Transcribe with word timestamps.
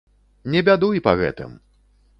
Не 0.55 0.63
бядуй 0.69 1.05
па 1.09 1.15
гэтым! 1.21 1.51